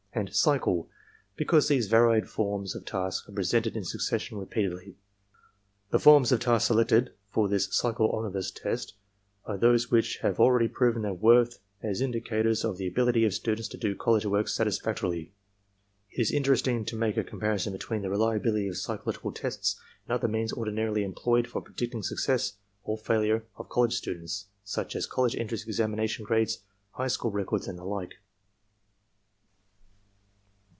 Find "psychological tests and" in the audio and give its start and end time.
18.75-20.13